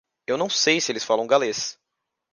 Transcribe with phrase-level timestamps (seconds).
[0.25, 1.77] Eu não sei se eles falam galês.